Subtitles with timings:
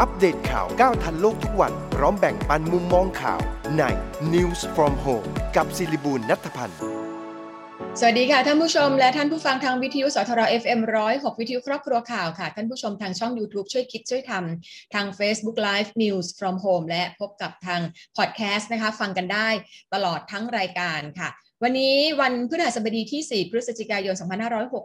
[0.00, 3.40] อัปเดตข่าวก้าวทันโลกทุกวัน พร้อมแบ่งปันมุมมองข่าว
[3.78, 3.82] ใน
[4.32, 6.78] News from Home กับศิริบูลนัทพันธ์
[8.00, 10.80] สวัสดีค่ะ ท่านผู้ชมและท่านผู้ฟังทางวิทยุสทร FM
[11.10, 17.80] 106วิทยุครอบครัวข่าวค่ะ ท่านผู้ชมทางช่อง YouTube ช่วยคิดช่วยทำทาง Facebook Live News from Home และพบกับทาง
[18.18, 19.48] Podcast นะคะ ฟังกันได้
[19.94, 21.30] ตลอดทั้งรายการค่ะ
[21.66, 24.14] วันนี้วันพฤหัสบดีที่ 4 พฤศจิกายน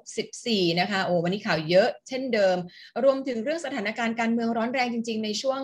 [0.03, 2.57] 2564 นะคะ โอ้ วันนี้ข่าวเยอะเช่นเดิม
[3.03, 5.59] รวมถึงเรื่องสถานการณ์การเมืองร้อนแรงจริง ๆ ในช่วง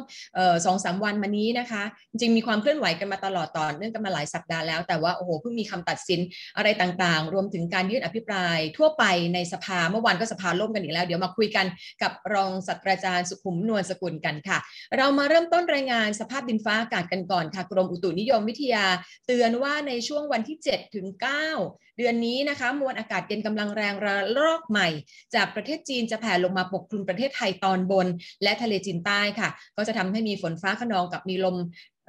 [0.66, 6.20] สองสามวันมานี้นะคะ จริงมีความเคลื่อนไหวกันมาตลอดต่อเนื่องกันมาหลายสัปดาห์แล้ว แต่ว่า โอ้โห เพิ่งมีคำตัดสิน
[6.58, 11.66] อะไรต่างๆ รวมถึงการยื่นอภิปรายทั่วไปในสภา เมื่อวานก็สภาล่มกันอีกแล้ว เดี๋ยวมาคุยกัน
[12.02, 14.58] กับรองศาสตราจารย์สุขุมนวลสกุลกันค่ะ
[14.98, 18.86] เรามาเริ่มต้นรายงานสภาพดินฟ้าอากาศกันก่อนค่ะ กรมอุตุนิยมวิทยา
[19.28, 24.88] เตือนว่าในช่วงวันที่ 7 ถึง9 เดือนนี้นะคะมวลอากาศเย็นกำลังแรงระลอกใหม่
[25.36, 28.08] จากประเทศจีนจะแผ่ลงมาปกคลุมประเทศไทยตอนบน
[28.44, 31.58] และทะเลจีนใต้ค่ะ ก็จะทำให้มีฝนฟ้าขนองกับมีลม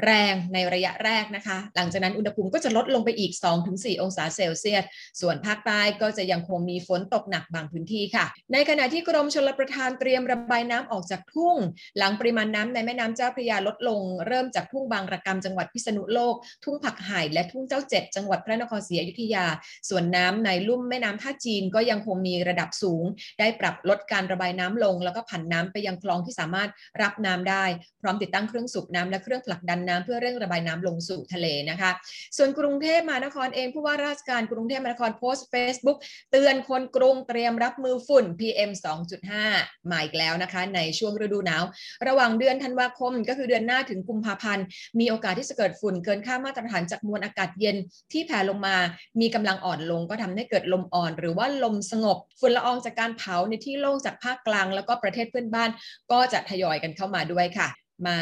[0.05, 3.33] แรงในระยะแรกนะคะ หลังจากนั้นอุณหภูมิก็จะลดลงไปอีก
[3.67, 4.85] 2-4 องศาเซลเซียส
[5.21, 11.57] ส่วนภาคใต้ก็จะยังคงมีฝนตกหนักบางพื้นที่ค่ะ ในขณะที่กรมชลประทานเตรียมระบายน้ำออกจากทุ่ง
[11.99, 19.45] หลังปริมาณน้ำในแม่น้ำเจ้าพระยาลดลง เริ่มจากทุ่งบางระกำจังหวัดพิษณุโลก ทุ่งผักไห่และทุ่งเจ้าเจ็ดจังหวัดพระนครศรีอยุธยา
[19.89, 23.05] ส่วนน้ำในลุ่มแม่น้ำท่าจีนก็ยังคงมีระดับสูง
[23.41, 26.71] ได้ปรับลดการระบายน้ำลง แล้วก็ผันน้ำไปยังคลองที่สามารถ
[27.03, 27.65] รับน้ำได้
[28.01, 31.91] พร้อมติดตั้งเครื่องสูบน้ำและเครื่องผลักดันน้ำเพื่อเร่งระบายน้ำลงสู่ทะเลนะคะ
[32.37, 35.99] ส่วนกรุงเทพมหานครเองผู้ว่าราชการกรุงเทพมหานครโพสต์ Facebook
[36.33, 38.71] เตือนคนกรุงเตรียมรับมือฝุ่น PM
[39.31, 41.63] 2.5 มาอีกแล้วนะคะ ในช่วงฤดูหนาว
[42.09, 44.65] ระหว่างเดือนธันวาคมก็คือเดือนหน้าถึงกุมภาพันธ์
[44.99, 47.77] มีโอกาสที่จะเกิดฝุ่นเกินค่ามาตรฐานจากมวลอากาศเย็น
[48.13, 48.77] ที่แผ่ลงมา
[49.21, 55.71] มีกำลังอ่อนลงก็ทำให้เกิดลมอ่อน หรือว่าลมสงบ ฝุ่นละอองจากการเผาในที่โล่งจากภาคกลาง แล้วก็ประเทศเพื่อนบ้าน
[56.13, 58.19] ก็จะทยอยกันเข้ามาด้วยค่ะ มา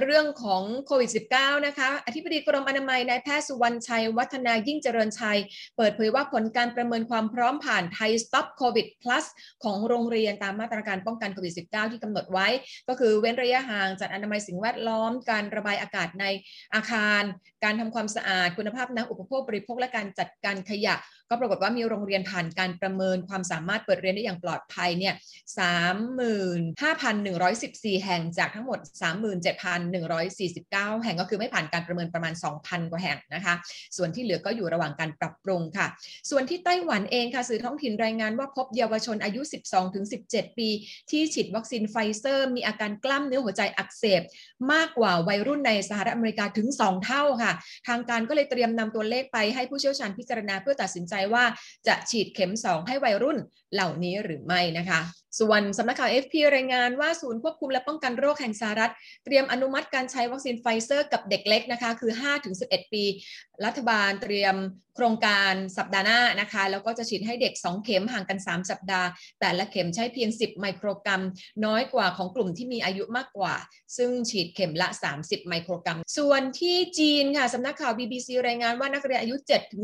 [0.00, 5.38] เรื่องของโควิด -19 นะคะ อธิบดีกรมอนามัยนายแพทย์สุวรรณชัย วัฒนายิ่งเจริญชัย
[5.76, 9.24] เปิดเผยว่าผลการประเมินความพร้อมผ่านไทย Stop COVID Plus
[9.64, 12.46] ของโรงเรียนตามมาตรการป้องกันโควิด -19 ที่กำหนดไว้
[12.88, 16.24] ก็คือเว้นระยะห่างจัดอนามัยสิ่งแวดล้อม การระบายอากาศใน
[16.74, 17.22] อาคาร
[17.64, 20.94] การทำความสะอาด คุณภาพน้ำอุปโภคบริโภคและการจัดการขยะ
[21.34, 25.14] ก็ปรากฏว่ามีโรงเรียนผ่านการประเมินความสามารถเปิดเรียนได้อย่างปลอดภัยเนี่ย
[26.74, 28.78] 35,114 แห่งจากทั้งหมด
[29.52, 33.54] 37,149 แห่งก็คือไม่ผ่านการประเมินประมาณ 2,000 กว่าแห่งนะคะ
[33.96, 35.86] ส่วนที่เหลือก็อยู่ระหว่างการปรับปรุงค่ะ
[36.30, 39.40] ส่วนที่ไต้หวันเองค่ะสื่อท้องถิ่นรายงานว่าพบเยาวชนอายุ
[40.00, 40.68] 12-17 ปี
[41.10, 44.22] ที่ฉีดวัคซีนไฟเซอร์ มีอาการกล้ามเนื้อหัวใจอักเสบ
[44.72, 47.52] มากกว่าวัยรุ่นในสหรัฐอเมริกาถึง 2 เท่าค่ะ
[47.88, 51.44] ทางการก็เลยเตรียมนำตัวเลขไปให้ผู้เชี่ยวชาญพิจารณาเพื่อตัดสินใจว่า
[51.88, 53.38] จะฉีดเข็ม 2 ให้วัยรุ่น
[53.74, 55.00] เหล่านี้หรือไม่นะคะ
[55.38, 58.92] ส่วนสำนักข่าว AFP รายงานว่าศูนย์ควบคุมและป้องกันโรคแห่งสหรัฐ
[59.24, 62.12] เตรียมอนุมัติการใช้วัคซีนไฟเซอร์กับเด็กเล็กนะคะ คือ
[62.52, 63.04] 5-11 ปี
[63.64, 64.56] รัฐบาลเตรียม
[64.96, 69.08] โครงการสัปดาห์หน้านะคะ แล้วก็จะฉีดให้เด็ก 2 เข็มห่างกัน 3 สัปดาห์
[69.40, 71.22] แต่ละเข็มใช้เพียง 10 ไมโครกรัม
[71.64, 73.54] น้อยกว่าของกลุ่มที่มีอายุมากกว่า
[73.96, 79.36] ซึ่งฉีดเข็มละ 30 ไมโครกรัม ส่วนที่จีนค่ะสำนักข่าว BBC รายงานว่านักเรียนอายุ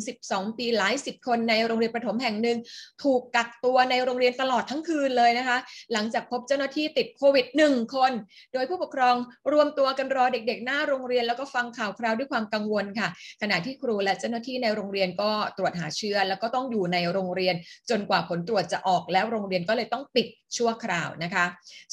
[0.04, 2.58] 7-12 ปีหลายสิบคนในโรงเรียนประถมแห่งหนึ่ง
[3.04, 5.58] ถูกกักตัวในโรงเรียนตลอดทั้งคืนเลยนะคะ
[5.92, 8.12] หลังจากพบเจ้าหน้าที่ติดโควิด 1 คน
[8.52, 9.16] โดยผู้ปกครอง
[9.52, 13.08] รวมตัวกันรอเด็กๆ หน้าโรงเรียนแล้วก็ฟังข่าวคราวด้วยความกังวลค่ะ
[13.42, 17.54] ขณะที่ครูและเจ้าหน้าที่ในโรงเรียนก็ตรวจหาเชื้อ แล้วก็ต้องอยู่ในโรงเรียน
[17.90, 21.44] จนกว่าผลตรวจจะออกแล้วโรงเรียนก็เลยต้องปิดชั่วคราวนะคะ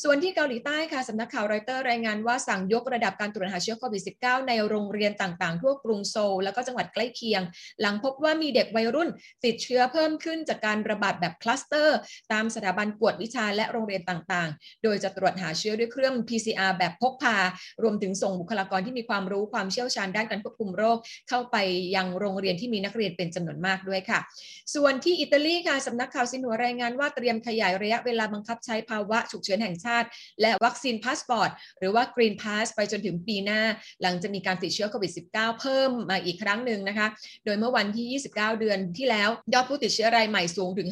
[0.04, 7.42] ส่วนที่เกาหลีใต้ค่ะสำนักข่าวรอยเตอร์รายงานว่าสั่งยกระดับการตรวจหาเชื้อโควิด -19 ในโรงเรียนต่างๆ ทั่วกรุงโซลแล้วก็จังหวัดใกล้เคียง
[7.82, 9.10] หลังพบว่ามีเด็กวัยรุ่น
[9.46, 11.98] ติดเชื้อเพิ่มขึ้นจากการระบาดแบบคลัสเตอร์
[12.34, 17.38] ตามสถาบันกวดวิชาและโรงเรียนต่างๆ โดยจะตรวจหาเชื้อด้วยเครื่อง PCR แบบพกพา
[17.84, 20.98] รวมถึงส่งบุคลากรที่มีความรู้ความเชี่ยวชาญด้านการควบคุมโรค
[21.30, 21.58] เข้าไป
[21.96, 24.20] ยังโรงเรียนที่มีนักเรียนเป็นจำนวนมากด้วยค่ะ
[24.76, 30.08] ส่วนที่อิตาลีค่ะสำนักข่าวซินหัวรายงานว่าเตรียมขยายระยะเวลาบังคับใช้ภาวะฉุกเฉินแห่งชาติ
[30.42, 31.50] และวัคซีนพาสปอร์ต
[31.80, 33.62] หรือว่า Green Pass ไปจนถึงปีหน้า
[34.02, 37.08] หลังจะมีการติดเชื้อโควิด -19 เพิ่มมาอีกครั้งหนึ่งนะคะ
[37.46, 40.90] โดยเมื่อวันที่ 29 เดือนที่แล้วยอดผู้ติดเชื้อรายใหม่สูงถึง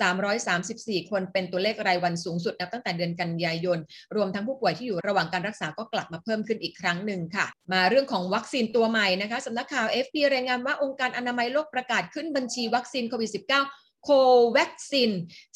[0.00, 3.78] 5,334 คนเป็นตัวเลขรายวันสูงสุดนับตั้งแต่เดือนกันยายน
[4.16, 14.08] รวมทั้งผู้ป่วยที่อยู่ระหว่างการรักษาก็กลับมาเพิ่มขึ้นอีกครั้งหนึ่งค่ะ มาเรื่องของวัคซีนตัวใหม่นะคะสำนักข่าว FP รายงานว่าองค์การอนามัยโลกประกาศขึ้นบัญชีวัคซีนโควิด -19 โค
[14.56, 15.10] วัคซิน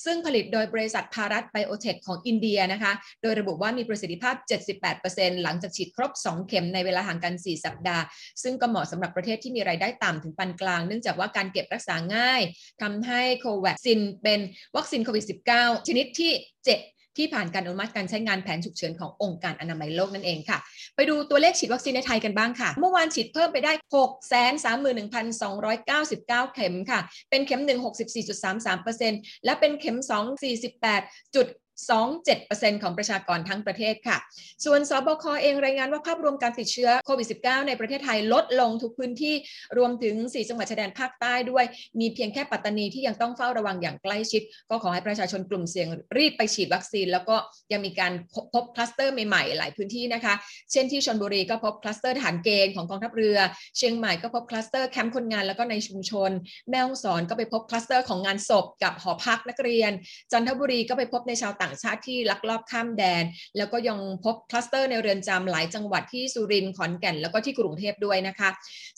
[0.04, 2.92] ซึ่งผลิตโดยบริษัทภารัตไบโอเทคของอินเดียนะคะ
[3.22, 4.34] โดยระบุว่ามีประสิทธิภาพ
[4.90, 8.04] 78%หลังจากฉีดครบ 2 เข็มในเวลาห่างกัน 4 สัปดาห์
[8.42, 12.42] ซึ่งก็เหมาะสำหรับประเทศที่มีรายได้ต่ำถึงปานกลาง เนื่องจากว่าการเก็บรักษาง่าย
[12.82, 14.40] ทำให้โควัคซินเป็น
[14.76, 15.24] วัคซีนโควิด
[15.56, 16.32] -19 ชนิดที่
[16.64, 20.58] 7 ที่ผ่านการอนุมัติการใช้งานแผนฉุกเฉินขององค์การอนามัยโลกนั่นเองค่ะ
[20.96, 23.72] ไปดูตัวเลขฉีดวัคซีนในไทยกันบ้างค่ะ เมื่อวานฉีดเพิ่มไปได้
[25.44, 27.00] 631,299 เข็มค่ะ
[27.30, 27.70] เป็นเข็ม 1
[28.44, 30.42] 64.33%และเป็นเข็ม 2
[30.84, 34.18] 48จุด 27%ของประชากรทั้งประเทศค่ะ
[34.64, 39.34] ส่วนสบคเองรายงานว่าภาพรวมการติดเชื้อโควิด -19 ในประเทศไทยลดลงทุกพื้นที่
[39.78, 41.64] รวมถึง 4 จังหวัดชายแดนภาคใต้ด้วย
[42.00, 45.88] มีเพียงแค่ปัตตานีที่ยังต้องเฝ้าระวังอย่างใกล้ชิด ก็ขอให้ประชาชนกลุ่มเสี่ยง
[46.18, 47.36] รีบไปฉีดวัคซีน แล้วก็
[47.72, 48.12] ยังมีการ
[48.54, 50.34] พบคลัสเตอร์ใหม่ๆ หลายพื้นที่นะคะ
[50.72, 53.38] เช่นที่ชลบุรีก็พบคลัสเตอร์ทหารเกณฑ์ของกองทัพเรือ
[53.76, 56.30] เชียงใหม่ก็พบคลัสเตอร์แคมป์คนงานแล้วก็ในชุมชน
[56.70, 59.92] แม่ฮ่องสอนก็ไปพบคลัสเตอร์ของงานศพกับหอพักนักเรียน
[60.32, 63.24] จันทบุรีก็ไปพบในชาวต่างชาติที่ลักลอบข้ามแดน
[63.56, 68.48] แล้วก็ยังพบคลัสเตอร์ในเรือนจำหลายจังหวัดที่สุรินทร์ขอนแก่นแล้วก็ที่กรุงเทพด้วยนะคะ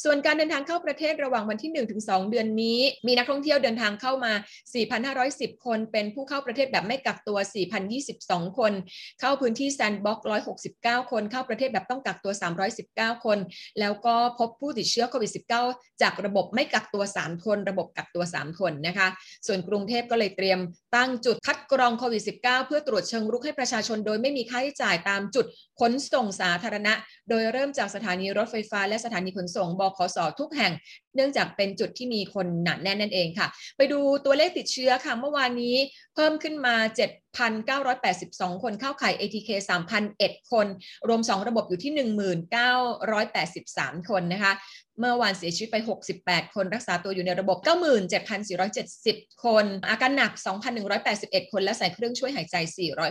[0.05, 1.71] ส่วนการเดินทางเข้าประเทศระหว่างวันที่
[2.03, 4.33] 1-2 เดือนนี้ มีนักท่องเที่ยวเดินทางเข้ามา
[4.99, 7.39] 4,510 คน เป็นผู้เข้าประเทศแบบไม่กักตัว
[7.99, 8.73] 4,022 คน
[9.21, 10.27] เข้าพื้นที่แซนด์บ็อกซ์
[10.67, 12.33] 169 คน เข้าประเทศแบบต้องกักตัว
[12.79, 13.39] 319 คน
[13.81, 15.33] แล้วก็พบผู้ติดเชื้อโควิด
[15.69, 19.09] -19 จากระบบไม่กักตัว 3 คน ระบบกักตัว 3 คนนะคะ
[19.47, 20.59] ส่วนกรุงเทพก็เลยเตรียม
[20.97, 25.47] ตั้งจุดคัดกรองโควิด -19 เพื่อตรวจเชิงรุกให้ประชาชนโดยไม่มีค่าใช้จ่ายตามจุด
[25.81, 26.93] ขนส่งสาธารณะ
[27.29, 30.73] โดยเริ่มจากสถานีรถไฟฟ้าและสถานีขนส่งบขสทุกแห่ง
[31.17, 35.77] เนื่องจากเป็นจุดที่มีคนหนาแน่นนั่นเองค่ะ ไปดูตัวเลขติดเชื้อค่ะ เมื่อวานนี้
[36.15, 36.75] เพิ่มขึ้นมา
[37.73, 39.51] 7,982 คนเข้าข่าย ATK
[40.01, 40.67] 3,001 คน
[41.09, 41.93] รวม 2 ระบบอยู่ที่
[43.37, 44.53] 1983 คนนะคะ
[45.01, 45.77] เมื่อวานเสียชีวิตไป
[46.17, 47.59] 68 คน รักษาตัวอยู่ในระบบ
[48.31, 50.33] 97,470 คน อาการหนัก
[50.93, 52.57] 2,181 คน และใส่เครื่องช่วยหายใจ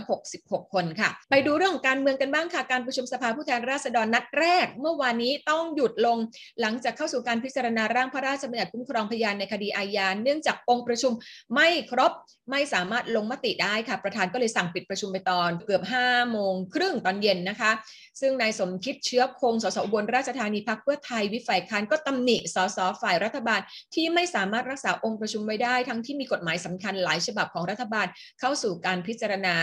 [0.10, 6.18] 466 คนค่ะ ไปดูเรื่องของการเมืองกันบ้างค่ะ การประชุมสภาผู้แทนราษฎรนัดแรก เมื่อวานนี้ต้องหยุดลง
[6.62, 11.14] หลังจากเข้าสู่การพิจารณาร่างพระราชบัญญัติคุ้มครองพยานในคดีอาญาเนื่องจากองค์ประชุม
[11.54, 12.12] ไม่ครบ
[12.52, 17.72] ไม่สามารถลงมติได้ค่ะ ประธานก็เลยสั่งปิดประชุมไปตอนเกือบ5โมงครึ่งตอนเย็นนะคะ
[18.22, 23.60] ซึ่งนายสมคิดเชื้อคงสสอุบลราชธานีพักเพื่อไทยวิฝ่ายค้านก็ตำหนิสสฝ่ายรัฐบาล
[23.94, 28.08] ที่ไม่สามารถรักษาองค์ประชุมไว้ได้ ทั้งที่มีกฎหมายสำคัญหลายฉบับของรัฐบาล
[28.40, 29.56] เข้าสู่การพิจารณา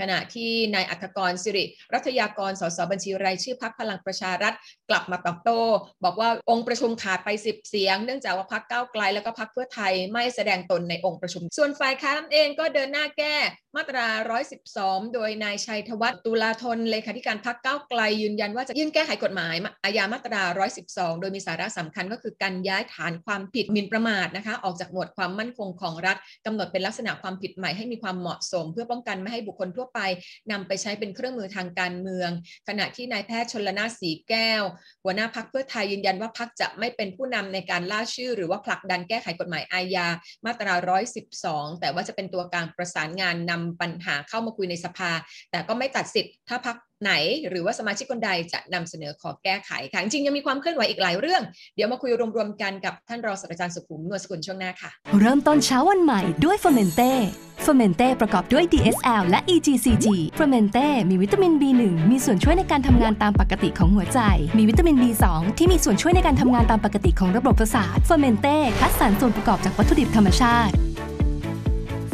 [0.00, 1.64] ขณะที่นายอัธกรสิริ
[1.94, 4.54] รัฐยากรสสบัญชีรายชื่อพักพลังประชารัฐ
[4.90, 5.60] กลับมาตอบโต้
[6.04, 13.36] บอกว่าองค์ประชุมขาดไป 10 เสียง เนื่องจากว่าพักก้าวไกลแล้วก็พักเพื่อไทยไม่แสดงตนในองค์ประชุม ส่วนฝ่ายค้านเองก็เดินหน้าแก้
[13.76, 14.06] มาตรา
[14.60, 19.54] 112 โดยนายชัยธวัฒน์ตุลาธนเลขาธิการพักก้าวไกลยืนยันว่าจะยื่นแก้ไขกฎหมาย
[19.84, 20.42] อาญามาตรา
[20.82, 26.16] 112 โดยมีสาระสำคัญก็คือการย้ายฐานความผิดหมิ่นประมาทนะคะ ออกจากหมวดความมั่นคงของรัฐ
[26.46, 30.00] กำหนดเป็นลักษณะความผิดใหม่ให้มีความเหมาะสม เพื่อป้องกันไม่ให้บุคคลทั่วไป
[30.50, 32.30] นำไปใช้เป็นเครื่องมือทางการเมือง
[32.68, 34.62] ขณะที่นายแพทย์ชนละนาสีแก้ว
[35.04, 40.06] หัวหน้าพักเพื่อไทยยืนยันว่าพักจะไม่เป็นผู้นำในการล่าชื่อ หรือว่าผลักดันแก้ไขกฎหมายอาญา
[40.44, 40.74] มาตรา
[41.28, 45.10] 112 แต่ว่าจะเป็นตัวกลางประสานงานนำปัญหาเข้ามาคุยในสภา
[45.50, 47.12] แต่ก็ไม่ตัดสิทธิ์ถ้าพรรคไหน
[47.48, 51.42] หรือว่าสมาชิกคนใดจะนำเสนอขอแก้ไขค่ะจริงๆ ยังมีความเคลื่อนไหวอีกหลายเรื่อง
[51.76, 54.90] เดี๋ยวมาคุยรวมๆกันกับท่านรองศาสตราจารย์สุขุมนวลสกุลช่วงหน้าค่ะ
[55.20, 57.12] เริ่มต้นเช้าวันใหม่ด้วยเฟอร์เมนเต้
[57.62, 60.06] เฟอร์เมนเต้ประกอบด้วย DSL และ EGCG
[60.36, 64.20] เฟอร์เมนเต้มีวิตามิน B1 มีส่วนช่วยในการทำงานตามปกติของหัวใจ
[64.58, 65.24] มีวิตามิน B2
[65.58, 70.72] ที่มีส่วนช่วยในการทำงานตามปกติของระบบประสาทเฟอร์เมนเต้คัดสรรส่วนประกอบจากวัตถุดิบธรรมชาติ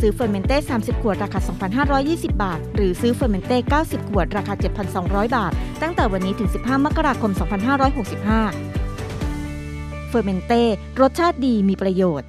[0.07, 1.41] ซื้อเฟอร์เมนเต้30 ขวด ราคา
[1.87, 4.55] 2,520 บาท หรือซื้อเฟอร์เมนเต้90 ขวด ราคา
[4.95, 5.53] 7,200 บาท
[5.83, 7.33] ตั้งแต่วันนี้ถึง 15 มกราคม
[8.91, 10.63] 2565 เฟอร์เมนเต้
[11.01, 12.29] รสชาติดีมีประโยชน์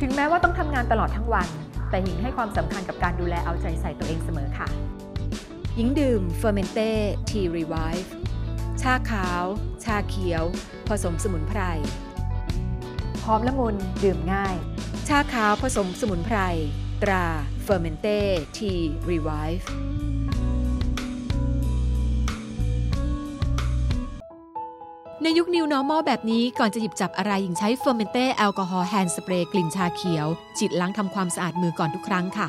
[0.00, 1.48] ถึงแม้ว่าต้องทำงานตลอดทั้งวัน
[1.90, 4.68] แต่หญิงให้ความสำคัญกับการดูแลเอาใจใส่ตัวเองเสมอค่ะ
[5.76, 6.90] หญิงดื่มเฟอร์เมนเต้
[7.28, 8.14] ทีรีไวฟ์
[8.88, 9.44] ชาขาว
[9.84, 10.44] ชาเขียว
[10.88, 11.60] ผสมสมุนไพร
[13.24, 14.56] หอมละมุนดื่มง่าย
[15.08, 16.38] ชาขาวผสมสมุนไพร
[17.02, 17.26] ตรา
[17.62, 18.18] เฟอร์เมนเต้
[18.56, 18.72] ที
[19.10, 19.68] รีไวฟ์
[25.22, 30.26] ในยุค New Normal แบบนี้ก่อนจะหยิบจับอะไรหญิงใช้เฟอร์เมนเต้แอลกอฮอล์ hand spray กลิ่นชาเขียว
[30.58, 32.48] ฉีดล้างทำความสะอาดมือก่อนทุกครั้งค่ะ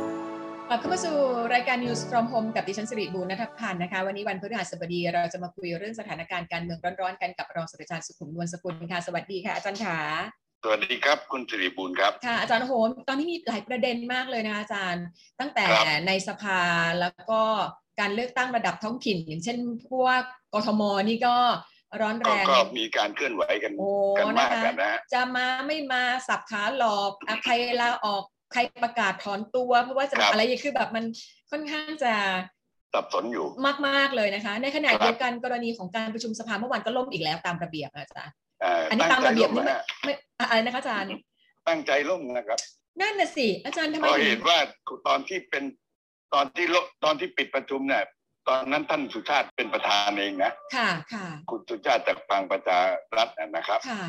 [0.73, 1.17] ลับเข้ามาสู่
[1.53, 9.97] รายการ News from Home กับดิฉันสิริบูรณัฐพันธ์นะคะ วันนี้วันพฤหัสบดีเราจะมาคุยเรื่องสถานการณ์การเมืองร้อนๆ กันกับรองศาสตราจารย์สุขุมนวลสกุลค่ะ สวัสดีค่ะอาจารย์ขา
[10.63, 15.05] สวัสดีครับ คุณสิริบูลครับค่ะอาจารย์โหนตอนนี้มีหลายประเด็นมากเลยนะคะอาจารย์
[15.39, 16.61] ตั้งแต่ครับในสภา
[16.99, 17.41] แล้วก็
[17.99, 19.57] การเลือกตั้งระดับท้องถิ่น อย่างเช่น
[19.91, 20.21] พวก
[20.53, 21.35] กทมนี่ก็
[22.01, 31.05] ร้อนแรก็งก็มีการเคลื่อนไหวกันโอ้กันมากนะคะกันนะฮะจะมาไม่มาสับขาหลอกอะใครลาออก ใครประกาศถอนตัว เพราะว่าจะครับอะไรอย่างคือแบบมัน
[31.51, 32.13] ค่อนข้างจะ
[32.93, 33.45] สับสนอยู่
[33.87, 41.09] มาก ๆ เลยนะคะ ในขณะครับเดียวกันกรณีของการประชุมสภาเมื่อวานก็ล่มอีกแล้วตามระเบียบอะอาจารย์เอ่ออันนี้ตั้งตามใจระเบียล่บมนี่นะไม่ฮะไม่อะไรนะคะอาจารย์
[41.67, 42.59] ตั้งใจล่มนะครับ
[43.01, 44.57] นั่นน่ะสิอาจารย์ทำไมเพราะถึงเห็นว่า
[45.07, 45.63] ตอนที่เป็น
[46.33, 48.03] ตอนที่ลตอนที่ปิดประชุมเนี่ย
[48.47, 52.79] ตอนนั้นท่านสุชาติเป็นประธานเองนะค่ะค่ะคุณสุชาติจากพลังประชา
[53.17, 54.03] รัฐนะครับ ค่ะ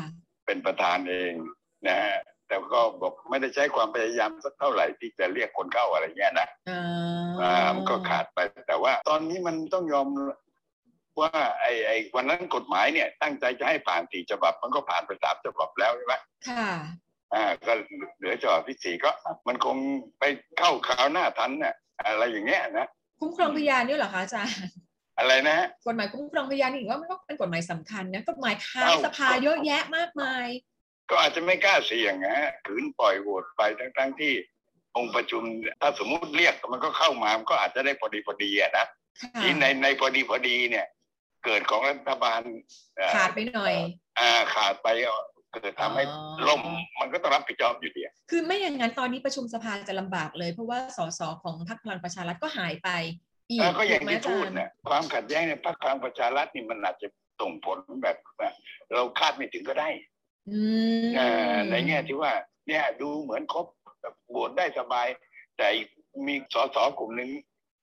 [0.45, 1.33] เป็นประธานเอง
[1.87, 6.81] นะฮะ แต่ก็บอกไม่ได้ใช้ความพยายามสักเท่าไหร่ที่จะเรียกคนเข้าอะไรเงี้ยนะอ่า
[7.41, 10.07] อ่ามันก็ขาดไป แต่ว่าตอนนี้มันต้องยอม
[11.19, 11.31] ว่า
[11.61, 16.15] ไอ้ไอ้วันนั้นกฎหมายเนี่ย ตั้งใจจะให้ผ่านสี่ฉบับ มันก็ผ่านไปสามฉบับแล้วใช่ไหม
[16.49, 16.67] ค่ะ
[17.33, 17.73] อ่าก็
[18.17, 19.11] เหลือฉบับที่สี่ก็
[19.47, 19.77] มันคง
[20.19, 20.23] ไป
[20.57, 22.87] เข้าคราวหน้าทันน่ะอะไรอย่างเงี้ยนะ
[23.19, 24.55] คุ้มครองพยานนี่เหรอคะอาจารย์
[25.19, 30.47] อะไรนะฮะกฎหมายคุ้มครองพยานนี่ถือว่ามันก็เป็นกฎหมายสำคัญนะกฎหมายค้างเอ้าสภาเยอะแยะมากมาย
[31.09, 34.33] ก็อาจจะไม่กล้าเสี่ยงนะฮะขืนปล่อยโหวตไปทั้งทั้งๆที่
[34.97, 35.43] องค์ประชุม
[35.81, 38.85] ถ้าสมมุติเรียกมันก็เข้ามามันก็อาจจะได้พอดีพอดีอะนะ
[39.21, 40.85] ค่ะที่ในในพอดีพอดีเนี่ย
[41.45, 42.41] เกิดของรัฐบาล
[42.95, 43.75] เอ่อขาดไปหน่อย
[44.19, 44.87] อ่าขาดไป
[45.53, 46.61] เกิดทำให้อ๋อล่ม
[47.01, 52.89] มันก็ต้องรับผิดชอบอยู่ดีอะคือไม่อย่างนั้นตอนนี้ประชุมสภาจะลำบากเลย เพราะว่าสสของพรรคพลังประชารัฐก็หายไป
[53.49, 57.07] อีกเออก็อย่างถูไหมที่อาจาพูดรย์เนี่ยความขัดแย้งในพรรคพลังประชารัฐนี่มันอาจจะ
[57.41, 58.49] ส่งผลแบบว่า
[58.93, 59.89] เราคาดไม่ถึงก็ได้
[60.49, 60.59] อื
[61.05, 62.31] มเอ่อในแง่ที่ว่า
[62.67, 63.65] เนี่ยดูเหมือนครบ
[64.29, 65.07] โหวตได้สบาย
[65.57, 65.67] แต่
[66.27, 67.29] มีสสกลุ่มหนึ่ง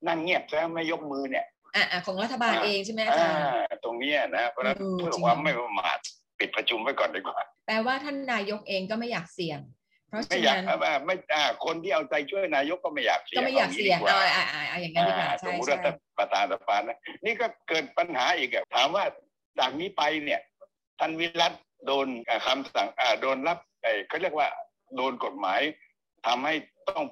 [0.07, 5.97] นั่งเงียบซะไม่ยกมือเนี่ยอะอะของรัฐบาลอ่าเองใช่ไหมอาจารย์อ่าตรงเนี้ยนะเพราะฉะนั้นเออเพื่อจริงความไม่ประมาท
[6.39, 9.59] ปิดประชุมไว้ก่อนดีกว่าแปลว่าท่านนายกเองก็ไม่อยากเสี่ยง
[10.09, 19.03] เพราะไม่ฉะอยากนั้นว่าไม่อ่าคนที่เอาใจช่วยนายกก็ไม่อยากเสี่ยงก็ไม่อยากเสี่ยงดีกเอาว่าอะอะอะอย่างนั้นดีกว่าอ่าสใช่มมติใช่ว่าประธานสภานะนี่ก็เกิดปัญหาอีกอะถามว่า
[19.59, 20.41] จากนี้ไปเนี่ย
[20.99, 21.53] ท่านวิรัต
[21.85, 24.47] โดนอ่าคำสั่งอ่าโดนรับไอ้เขาเรียกว่า
[24.95, 25.61] โดนกฎหมาย
[26.27, 26.53] ทำให้
[26.89, 27.03] ต้อง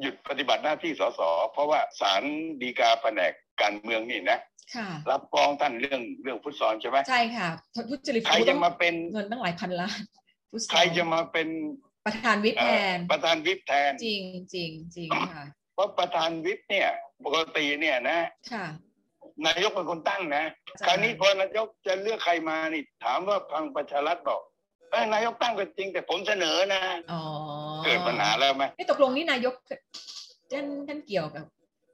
[0.00, 1.20] หยุดปฏิบัติหน้าที่สส
[1.52, 2.22] เพราะว่าศาล
[2.62, 4.38] ฎีกาแผนกการเมืองนี่นะ
[4.76, 7.48] ค่ะรับฟ้องท่านเรื่องเรื่องฟุตซอลใช่ไหมใช่ค่ะ
[7.90, 10.00] ทุจริตใครจะมาเป็นเงินตั้งหลายพันล้าน
[10.50, 11.48] ฟุตซอลใครจะมาเป็น
[12.06, 16.88] ประธานวิปเอ่แทอนประธานวิปแทนจริงจริงจริงค่ะเพราะประธานวิปเนี่ย
[17.24, 18.18] ปกติเนี่ยนะ
[18.52, 18.66] ค่ะ
[19.46, 20.44] นายกเป็นคนตั้งนะ
[20.78, 24.40] ใช่คราวนี้พอนายกจะเลือกใครมานี่ถามว่าพังประชารัฐบอก
[24.90, 26.82] เอ้ยนายกตั้งก็จริงแต่ผมเสนอนะ
[27.12, 27.22] อ๋อ
[27.84, 29.54] เกิดปัญหาแล้วไหมนี่ตกลงนี่นายก
[30.52, 31.44] ท่านท่านเกี่ยวกับ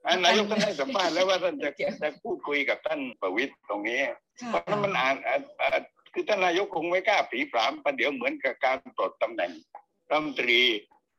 [0.06, 4.00] อะนายกท่านให้สัมภาษณ์แล้วว่าท่านจะเกี่ยวจะพูดคุยกับท่านประวิตรตรงนี้
[4.42, 5.80] ค่ะเพราะฉะนั้นมันอ่านอ่านอ่าน
[6.14, 9.50] คือท่านนายกคงไม่กล้าผีผามประเดี๋ยวเหมือนกับการปลดตำแหน่ง
[10.10, 10.60] รัฐมนตรี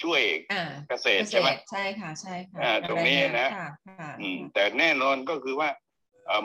[0.04, 0.22] ช่วย
[0.54, 3.70] อ่าเกษตรใช่ไหมใช่ค่ะใช่ค่ะอ่าตรงนี้นะค่ะ
[4.00, 5.89] ค่ะอืมแต่แน่นอนก็คือว่าเอ่อ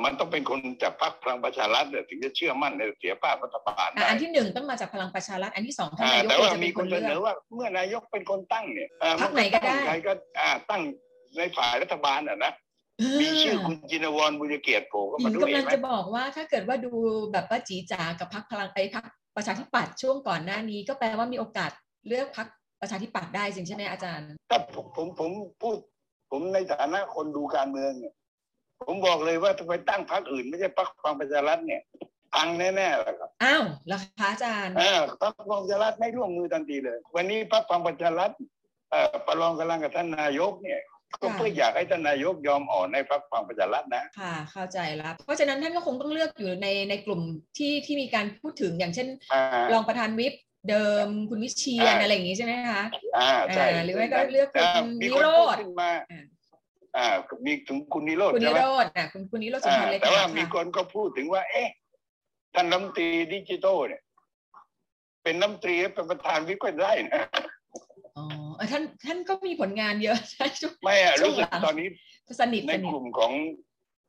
[0.05, 10.83] มันต้องเป็นคนจากพรรคพลังประชารัฐเนี่ยถึงจะเชื่อมั่นในเสียภาพรัฐบาลอะได้อันที่หนึ่งต้องมาจากพลังประชารัฐอันที่สองท่านอ่านายกแต่เองว่าจะมีเป็นคคนนเสเลืนออกว่าเมื่อนายกเป็นคนตั้งเนี่ยอ่าพรรคไหนก็ได้ใครก็อ่าตั้ง
[11.37, 12.53] ในฝ่ายรัฐบาลอะนะ
[13.21, 16.93] มีชื่อคุณจินวรบุญเกียรติโผล่เข้าหญิมางด้วยกำลังไหมจะบอกว่าถ้าเกิดว่าดู
[17.33, 19.05] แบบว่าจีจ๋ากับพรรคพลังไอ้พรรค
[19.37, 21.71] ประชาธิปัตย์ช่วงก่อนหน้านี้ ก็แปลว่ามีโอกาส
[22.09, 22.49] เลือกพรรค
[22.81, 25.31] ประชาธิปัตย์ได้จริงใช่ไหมอาจารย์ถ้าผมผมผม
[25.63, 25.77] พูด
[26.31, 28.15] ผมในฐานะคนดูการเมืองเนี่ย
[28.87, 31.83] ผมบอกเลยว่าถ้าไปตั้งพรรคอื่น ไม่ใช่พรรคพลังประชารัฐเนี่ย
[32.35, 38.31] พังแน่ๆเลยครับอ้าวเหรอคะอาจารย์อ่าพรรคพลังประชารัฐไม่ร่วมมือทันทีเลย วันนี้พรรคพลังประชารัฐ
[38.91, 40.81] เอ่อประลองกำลังกับท่านนายกเนี่ย
[41.23, 47.21] ก็เพื่ออยากให้ท่านนายกยอมอ่อนในพรรคพลังประชารัฐนะค่ะ เข้าใจแล้ว เพราะฉะนั้นท่านก็คงต้องเลือกอยู่ในในกลุ่ม
[47.59, 50.35] ที่ที่มีการพูดถึงอย่างเช่นอ่ารองประธานวิป
[50.71, 52.83] เดิมคุณวิเชียนอ่าอะไรอย่างงี้ใช่ไหมคะ
[53.19, 55.91] อ่าใช่อ่าหรือไม่ก็เลือกคุณามีนิคนโรพูดธขึ้นมา
[56.97, 61.69] อ่าอ่ามีถึงคุณนิโรธคุณนิใช่ไหมโรธอะคุณคุณนิโรธสุนอ่าทรเลยแต่ว่าค่ะมีคนก็พูดถึงว่า เอ๊ะ
[62.55, 64.03] ท่านรัฐมนตรีดิจิทัลเนี่ย
[65.23, 67.23] เป็นรัฐมนตรีเป็นประธานวิปก็ได้นะ
[68.17, 68.25] อ๋อ
[68.57, 71.89] เออท่านท่านก็มีผลงานเยอะใช่ช่วง ไม่อะช่วงรู้สึกหลังตอนนี้
[72.41, 73.33] สนิทในสนิกท ลุ่มของ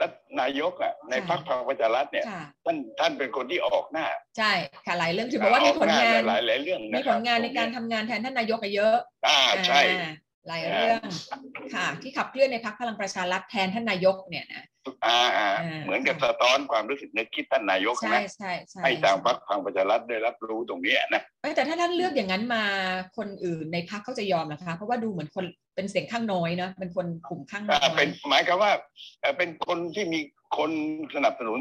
[0.02, 4.06] รัฐนายกอะ ในค่ะ พรรคพลังประชารัฐเนี่ย ค่ะ ท่านท่านเป็นคนที่ออกหน้า
[4.38, 4.52] ใช่
[4.86, 8.96] ค่ะหลายเรื่องถือบอกว่ามีผลงานออกหหลายหลายๆเรื่องมีนะคผรับลงานในการตทำงเยงานแทนท่านนายกอะเยอะ
[9.28, 10.14] อ่าใช่ อ่า
[10.48, 11.02] หลายเรื่อง
[11.76, 14.66] ค่ะที่ขับเคลื่อนในพักพลังประชารัฐแทนท่านนายกเนี่ยนะ
[15.06, 22.64] อ่าอ่าอ่าเหมือนกับสะท้อนความรู้สึกนึกคิดท่านนายกใช่นะใช่ใช่ให้ทางพรรคพลังประชารัฐได้รับรู้ตรงเนี้ยนะเอ้ยแต่ถ้าท่านเลือกอย่างนั้นมา
[23.18, 28.72] คนอื่นในพักเขาจะยอมนะคะเพราะว่าดูเหมือนคนเป็นเสียงข้างน้อยเนอะเป็นคนกลุ่มข้างน้อ่าอยเป็นหมายความว่า
[29.22, 30.20] เอ่อเป็นคนที่มี
[30.58, 30.72] คน
[31.16, 31.60] สนับสนุน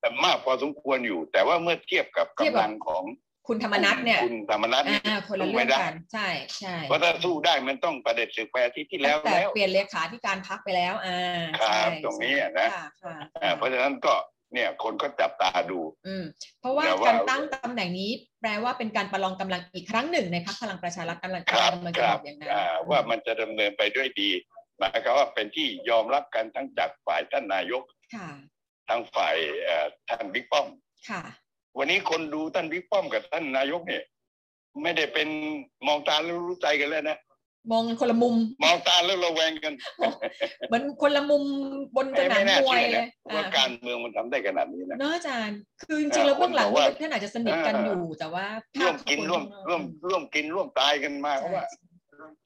[0.00, 3.04] แต่มากพอสมควรอยู่ แต่ว่าเมื่อเทียบกับกำลังของ
[3.48, 14.14] คุณธรรมนัทเนี่ยคุณธรรมนัฐอ่าคนละสู้เรื่ไม่องได้กันใช่ใช่เพราะถ้าสู้ได้มันต้องประเด็จศึกไปอาทิตย์ที่แล้วแต่แล้วเปลี่ยนเลขาที่การพักไปแล้วอ่าครับใช่ตรงนี้อะนะค่ะค่ะอ่าเพราะฉะนั้นก็
[14.54, 16.24] เนี่ยคนก็จับตาดู อืม
[16.60, 24.30] เพราะว่าแต่ว่าการตั้งตำแหน่งนี้ แปลว่าเป็นการประลองกำลังอีกครั้งหนึ่งในพรรคพลังประชารัฐกำลังครับกำลังคจะรับบอกอย่างนั้นอ่าว่ามันจะดำเนินไปด้วยดี
[24.78, 27.82] หมายความว่าเป็นที่ยอมรับกันทั้งจากฝ่ายท่านนายก
[28.14, 28.28] ค่ะ
[28.88, 30.66] ทั้งฝ่ายเอ่อท่านบิ๊กป้อม
[31.10, 31.22] ค่ะ
[31.78, 34.02] วันนี้คนดูท่านบิ๊กป้อมกับท่านนายกเนี่ย
[34.82, 35.28] ไม่ได้เป็น
[35.86, 37.18] มองตาแล้วรู้ใจกันแล้วนะ
[37.72, 39.74] มองคนละมุม มองตาแล้วระแวงกัน
[40.68, 41.42] เหมือนคนละมุม
[41.96, 48.46] บนสนามไม่น่ามวยเชื่อเลนะยว่าอ่าการเมืองมันทำได้ขนาดนี้นะเนอะอาจารย์ คือจริงๆแล้วเบื้องหลังคนบอกว่าท่านอาจจะสนิทกันอยู่แต่ว่า
[48.80, 51.64] ร่วมกินภาพร่วมข้างนอกร่วมร่วมกินร่วมตายกันมาเพราะว่า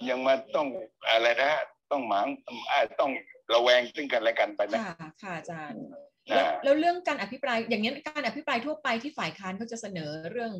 [0.09, 0.66] ยังมาต้อง
[1.09, 1.50] อะไรนะ
[1.90, 2.26] ต้องหมาง
[2.71, 3.11] อ่าต้อง
[3.54, 5.80] ระแวงซึ่งกันและกันไปนะค่ะค่ะอาจารย์
[6.32, 10.52] อ่าแล้วแล้วเรื่องการอภิปรายอย่างนี้ยการอภิปรายทั่วไปที่ฝ่ายค้านเขาจะเสนอเรื่อง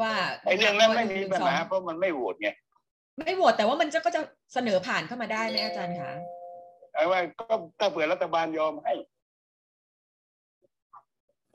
[0.00, 0.12] ว่า
[0.46, 2.48] ไอ้เรื่องนั้นไม่มีหงปัญสองหาเพราะมันไม่โหวตไง
[3.18, 4.20] ไม่โหวตแต่ว่ามันจะก็จะ
[4.54, 6.12] เสนอผ่านเข้ามาได้ไหมอาจารย์คะ
[6.94, 8.92] ไอ้ว่าก็ถ้าเผื่อรัฐบาลยอมให้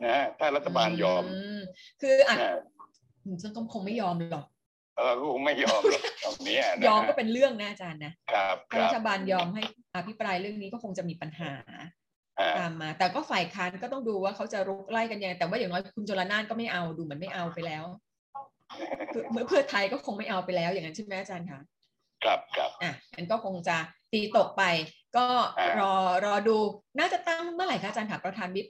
[0.03, 1.23] นะฮะถ้ารัฐบาลยอม
[1.57, 1.59] ม
[2.01, 2.53] คืออะนะ
[3.41, 4.45] ซึ่งก็คงไม่ยอมหรอก
[4.97, 9.63] เออก็คงไม่ยอมหรอกตรงเนี้นะยอมก็เป็นเรื่องนะอาจารย์นะครับคถ้ารัรับฐบาลยอมให้
[9.95, 11.53] อภิปรายเรื่องนี้ก็คงจะมีปัญหา
[12.39, 17.83] อ่าตามมา แต่ก็ฝ่ายค้านก็ต้องดูว่าเขาจะรุกไล่กันยังไงแต่ว่าอย่างน้อยคุณจรนานก็ไม่เอาดูเหมือนไม่เอาไปแล้ว
[19.09, 21.61] เพื่อเพื่อไทยก็คงไม่เอาไปแล้วอย่างนั้นใช่ไหมอาจารย์คะ
[22.23, 23.77] ครับครับอะอันก็คงจะ
[24.13, 24.63] ตีตกไป
[25.17, 25.25] ก็
[25.59, 25.93] อ่ารอ
[26.25, 26.57] รอดู
[26.99, 28.67] น่าจะตั้งเมื่อไหร่คะอาจารย์คะประธานวิป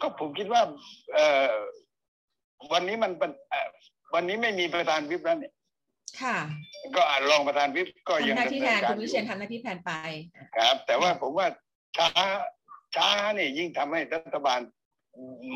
[0.00, 0.60] ก็ผมคิดว่า
[1.14, 1.54] เอ่อ
[2.72, 3.68] วันนี้มันเป็นเอ่อ
[4.14, 5.52] วันนี้ไม่มีประธานวิปแล้วเนี่ย
[6.22, 6.36] ค่ะ
[6.96, 9.92] ก็อาจรองประธานวิปก็ยังทำหน้าที่แทนดำเกคุณรวิอยู่เชียนทำหน้าที่แทนไป
[10.36, 11.46] อะครับ แต่ว่าผมว่า
[11.96, 12.08] ช้า
[12.96, 14.60] ช้าเนี่ยยิ่งทำให้รัฐบาล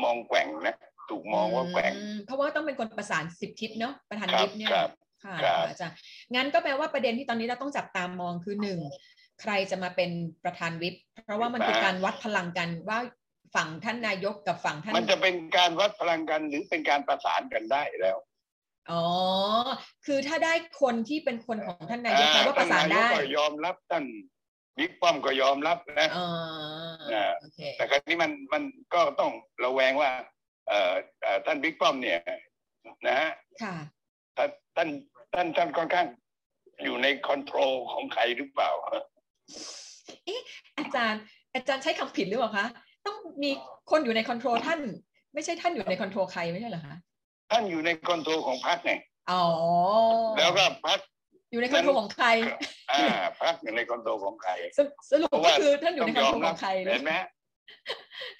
[0.03, 0.75] มองแกว่งนะ
[1.09, 4.89] ถูกมองว่าแกว่งอืมเพราะว่าต้องเป็นคนประสานสิบทิศเนาะประธานครับวิปเนี่ยครับ
[5.25, 5.95] ค่ะครับอาจารย์
[6.35, 8.79] งั้นก็แปลว่าประเด็นที่ตอนนี้เราต้องจับตามองคือหนึ่ง
[9.41, 10.11] ใครจะมาเป็น
[10.43, 12.99] ประธานวิปเพราะว่ามันคือการวัดพลังกันว่า
[13.55, 18.17] ฝั่งท่านนายกกับฝั่งท่าน มันจะเป็นการวัดพลังกันหรือเป็นการประสานกันได้แล้ว
[18.91, 19.05] อ๋อ
[20.05, 24.03] คือถ้าได้คนที่เป็นคนของท่านนายกแปลว่าประสานท่ได้ยกก็ยอมรับท่าน
[24.77, 26.27] บิ๊กป้อมก็ยอมรับนะอ๋อ
[27.13, 29.31] อ่าโอเคแต่ครั้นี้มันมันก็ต้อง
[29.63, 30.11] ระแวงว่า
[30.67, 32.19] เอ่อเอ่อท่านบิ๊กป้อมเนี่ย
[33.07, 33.31] นะฮะ
[33.63, 33.75] ค่ะ
[34.37, 34.89] ท่านท่าน
[35.33, 36.07] ท่านท่านค่อนข้าง
[36.83, 38.71] อยู่ใน control ของใครหรือเปล่า
[40.77, 41.21] อาจารย์
[41.53, 42.65] อาจารย์ใช้คำผิดหรือเปล่าคะ
[43.05, 43.51] ต้องมี
[43.91, 44.79] คนอยู่ใน control ท่าน
[45.33, 46.95] ไม่ใช่ท่านอยู่ใน control ใครไม่ใช่เหรอคะ
[47.51, 48.93] ท่านอยู่ใน control ของพรรคไง
[49.31, 49.43] อ๋อ
[50.37, 50.99] แล้วก็พรรค
[51.51, 52.27] อยู่ใน control ของใคร
[52.91, 53.05] อ่า
[53.41, 57.27] พรรคอยู่ใน control ของใครสรุปสรุปก็คือท่านอยู่ใน control ของใครเห็นไหมฮะ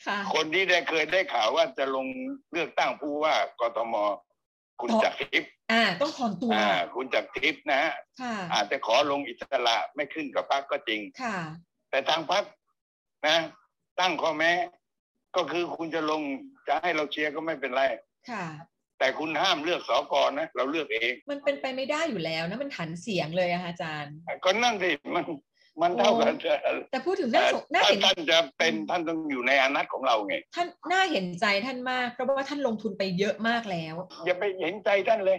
[0.08, 2.08] ค่ะคนที่ได้เคยได้ข่าวว่าจะลง
[2.52, 3.96] เลือกตั้งผู้ว่ากทม
[4.82, 11.38] คุณอ๋อจักรทิพย์อ่า ต้องถอนตัวอ่าคุณจักรทิพย์นะฮะค่ะอาจจะขอลงอิสระไม่ขึ้นกับพรรคก็จริงค่ะ
[11.90, 12.44] แต่ทางพรรค
[13.28, 13.38] นะ
[14.00, 14.52] ตั้งข้อแม้
[15.36, 16.22] ก็คือคุณจะลง
[16.68, 17.84] จะให้เราเชียร์ก็ไม่เป็นไร
[18.30, 18.46] ค่ะ
[19.00, 25.26] แต่คุณห้ามเลือกสอกรนะ เราเลือกเอง มันเป็นไปไม่ได้อยู่แล้วนะมันฐานเสียงเลยอะค่ะอาจารย์ ก็นั่นสิมัน
[25.82, 26.54] มันเท่ากันจะ
[26.92, 35.38] แต่พูดถึงน่าสงน่าถ้าเห็นท่านจะเป็นท่านต้องอยู่ในอนัตของเราไงท่านน่าเห็นใจท่านมาก เพราะว่าท่านลงทุนไปเยอะมากแล้ว อย่าไปเห็นใจท่านเลย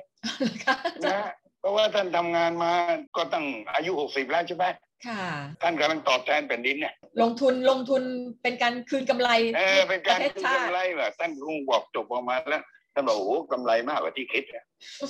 [0.64, 2.72] ค่ะอาจารนะย์เพราะว่าท่านทำงานมา
[3.16, 3.44] ก็ตั้ง
[3.74, 4.66] อายุหกสิบแล้วใช่ไหม
[5.06, 5.24] ค่ะ
[5.62, 8.02] ท่านกำลังตอบแทนแผ่นดินเนี่ยลงทุนลงทุน
[8.42, 12.62] เป็นการคืนกำไรเออเป็นการให้คืปนระเทศชาติกำไรเหรอท่านคงบอกจบออกมาแล้ว
[12.94, 14.64] ท่านบอกโอ้โหกำไรมากกว่าที่คิดเนี่ย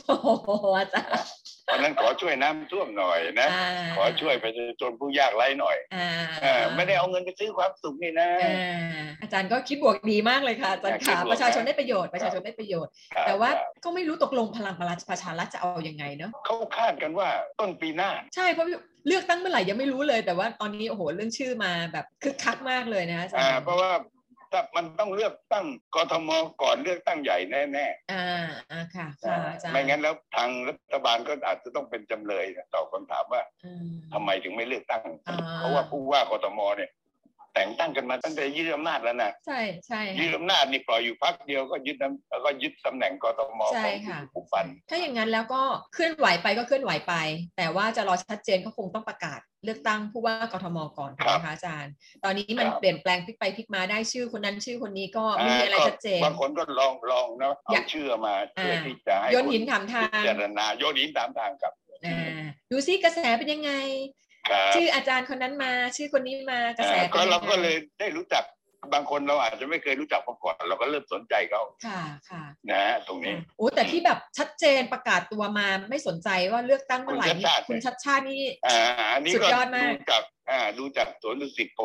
[0.09, 1.11] โอ้โหอาจารย์
[1.65, 3.67] เพราะฉะนั้นขอช่วยน้ำท่วมหน่อยนะา
[3.97, 6.09] ขอช่วยประชาชนผู้ยากไร้หน่อยอ่า
[6.43, 14.75] เออไม่ได้เอาเงินไปซื้อความสุขนี่นะอ่าอาจารย์ก็คิดบวกดีมากเลยค่ะอาจารย์คิค่ะดบวกประชาชนนะได้ประโยชน์ประชาชนได้ประโยชน์ครับแต่ว่าครับก็ไม่รู้ตกลงพลัง
[15.11, 17.29] ประชารัฐจะเอายังไงเนาะเขาคาดกันว่า
[17.61, 18.67] ต้นปีหน้า ใช่เพราะ
[19.07, 23.91] เลือกตั้งเมื่อไหร่ยังไม่รู้เลย แต่ว่าตอนนี้โอ้โหเรื่องชื่อมาแบบคึกคักมากเลยนะอาจารอ่าย์เพราะว่า
[24.53, 26.31] ถ้ามันต้องเลือกตั้งกทม
[26.63, 28.25] ก่อนเลือกตั้งใหญ่แน่อ่า
[28.73, 36.91] อ่าค่ะๆค่ะอาจารย์ไม่งั้นแล้วทางรัฐบาลก็อาจจะต้องเป็นจำเลยต่อบคำถามว่าอืมทำไมถึงไม่เลือกตั้งอ่าเพราะว่าผู้ว่ากทมเนี่ย
[37.55, 45.63] แต่งตั้งกันมาตั้งแต่ยึดอำนาจแล้วนะใช่ใช่ยึดค่ะอำนาจนี่ปล่อยอยู่พักเดียวก็ยึดน้ำแล้วก็ยึดตำแหน่งกทมใช่ของค่ะผู้ปันถ้าอย่างนั้นแล้วก็
[45.95, 47.15] เคลื่อนไหวไปก็เคลื่อนไหวไป
[47.57, 51.93] แต่ว่าจะรอชัดเจนก็คงต้องประกาศเลือกตั้งผู้ว่ากทมก่อนถูกไหมคะอาจารย์
[52.25, 61.73] ตอนนี้มันเปลี่ยนแปลงพลิกไปพลิกมาได้ชื่อคนนั้นชื่อคนนี้ก็ไม่มีอะไรชัดเจนบางคนก็ลองลองนะอเอายากชื่อมาเพื่ออ่าที่จะให้โยนหินถามทางพิจารณาโยนหินตามทางกับ
[62.07, 64.30] อ่าดูซิกระแสเป็นยังไงครับ
[64.75, 68.45] ชื่ออาจารย์คนนั้นมา ชื่อคนนี้มากระแสอ่าเป็นก็ยังไงเราก็เลยได้รู้จัก
[68.95, 78.79] บางคนเราอาจจะไม่เคยรู้จักมาก่อนเราก็เริ่มสนใจเขาค่ะค่ะนะฮะตรงนี้โอ้แต่ที่แบบชัดเจนประกาศตัวมาไม่สนใจว่าเลือกตั้งเมื่อไหร่คุณชัดชาติคุณชัดชาตินี่อ่า
[79.15, 81.85] อันนี้สุดก็ยอดมากดูจากอ่าดูจากสวนดุสิตโพล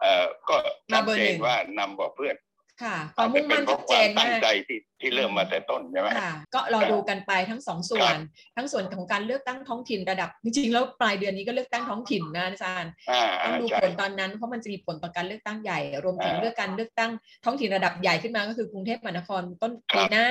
[0.00, 0.56] เอ่อก็
[0.92, 2.36] มาชัดเบอร์เจหนึ่นงว่านำกว่าเพื่อน
[2.82, 8.14] ค่ะความมุ่งมั่นอาจจะชัดเป็เจนนเพราะความตั้งมากใจที่ที่เริ่มมาแต่ต้นใช่ไหมค่ะ ก็รอดูกันไปทั้งสองส่วน
[8.56, 17.10] ทั้งส่วนของการเลือกตั้งท้องถิ่นระดับ จริงๆแล้วปลายเดือนนี้ก็เลือกตั้งท้องถิ่นนะอาจารย์อ่าต้องดูใช่ผลตอนนั้นเพราะมันจะมีผลต่อการเลือกตั้งใหญ่ รวมถึงอ่าเลือกการเลือกตั้ง
[17.44, 20.28] ท้องถิ่นระดับใหญ่ขึ้นมาก็คือกรุงเทพมหานครต้นครับปีหน้า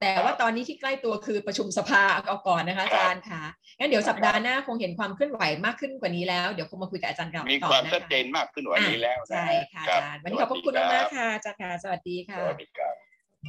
[0.00, 3.42] แต่ว่าครับตอนนี้ที่ใกล้ตัวคือประชุมสภาเอาก่อนนะคะอาจารย์ค่ะ
[3.78, 12.94] งั้นเดี๋ยวสัปดาห์หน้าคงเห็นความเคลื่อนไหวมากขึ้นกว่านี้แล้ว เดี๋ยวคงมาคุยกับอาจารย์กันมีต่อความนะชัดคะเจนมากขึ้นกว่านี้แล้วนะใช่ค่ะรัอาบจารย์วันนี้ขอบพระคุณมากๆค่ะอาจารย์ค่ะสวัสดีสค่ะวัสดีครับ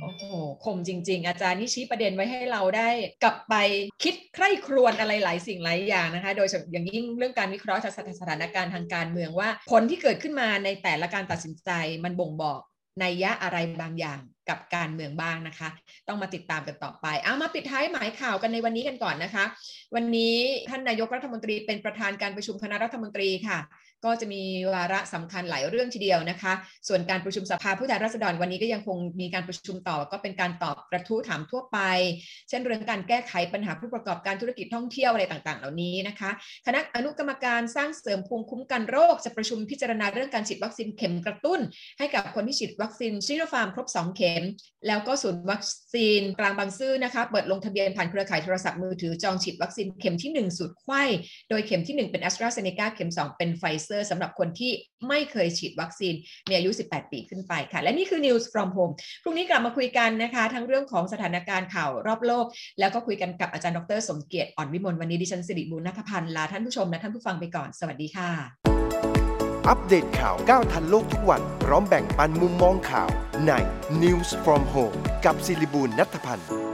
[0.02, 0.24] โอ้โห
[0.66, 2.90] คมจริง ๆ อาจารย์นี่ชี้ประเด็นไว้ให้เราได้
[3.24, 3.56] กลับไป
[4.04, 7.82] คิดใคร่ครวญอะไรหลายสิ่งหลายอย่างนะคะ โดยเฉพาะอย่างยิ่งเรื่องการวิเคราะห์
[8.22, 11.72] สถานการณ์ทางการเมืองว่า ผลที่เกิดขึ้นมาในแต่ละการตัดสินใจ
[12.04, 12.62] มันบ่งบอก
[13.04, 14.20] นัยยะอะไรบางอย่าง
[14.52, 15.70] กับการเมืองบ้างนะคะ
[16.08, 19.46] ต้องมาติดตามกันต่อไป เอามาปิดท้ายหมายข่าวกันในวันนี้กันก่อนนะคะ
[19.96, 20.36] วันนี้
[20.70, 23.58] ท่านนายกรัฐมนตรีเป็นประธานการประชุมคณะรัฐมนตรีค่ะ
[24.06, 26.54] ก็จะมีวาระสำคัญหลายเรื่องทีเดียวนะคะ
[26.88, 31.78] ส่วนการประชุมสภาผู้แทนราษฎรวันนี้ก็ยังคงมีการประชุมต่อ ก็เป็นการตอบกระทู้ถามทั่วไป
[32.50, 36.30] เช่นเรื่องการแก้ไขปัญหาผู้ประกอบการธุรกิจท่องเที่ยวอะไรต่างๆ เหล่านี้นะคะ
[36.66, 41.60] คณะอนุกรรมการสร้างเสริมภูมิคุ้มกันโรคจะประชุมพิจารณาเรื่องการฉีดวัคซีนเข็มกระตุ้น
[42.00, 44.44] ให้กับคนที่ฉีดวัคซีนซิโนฟาร์มครบ 2 เข็ม
[44.88, 51.04] แล้วก็ศูนย์วัคซีนกลางบางซื่อนะคะ เปิดลงทะเบียนผ่านเครือข่ายโทรศัพท์มือถือจองฉีดวัคซีนเข็มที่1สูตรไขว้
[51.50, 54.72] โดยเข็มที่ 1 เป็นแอสตราเซเนกาเข็ม 2 เป็นไฟเซอร์สำหรับคนที่
[55.08, 56.14] ไม่เคยฉีดวัคซีน
[56.50, 62.46] มีอายุ 18 ปีขึ้นไปค่ะ และนี่คือ News from Home พรุ่งนี้กลับมาคุยกันนะคะ ทั้งเรื่องของสถานการณ์ข่าวรอบโลก
[62.80, 68.30] แล้วก็คุยกันกับอาจารย์ดร สมเกียรติอ่อนวิมลวันนี้ดิฉันสิริบุญนัทพันธ์ลาท่านผู้ชมและท่านผู้ฟังไปก่อนสวัสดีค่ะ
[69.70, 73.10] อัปเดตข่าวก้าวทันโลกทุกวันพร้อมแบ่งปันมุมมองข่าว
[73.48, 73.52] ใน
[74.02, 76.71] News from Home กับศิริบูลนัทพันธ์